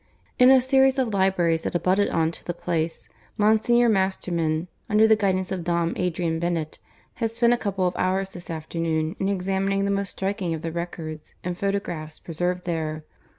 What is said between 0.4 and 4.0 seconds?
a series of libraries that abutted on to the Place, Monsignor